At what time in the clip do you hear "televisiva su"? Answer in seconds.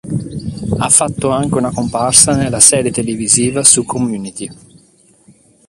2.91-3.85